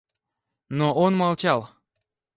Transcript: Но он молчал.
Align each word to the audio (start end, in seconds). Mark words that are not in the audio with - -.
Но 0.69 0.95
он 0.95 1.15
молчал. 1.15 1.69